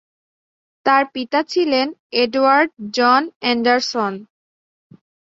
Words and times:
তাঁর 0.85 1.03
পিতা 1.13 1.39
ছিলেন 1.51 1.87
এডওয়ার্ড 2.21 2.69
জন 2.97 3.21
অ্যান্ডারসন। 3.41 4.13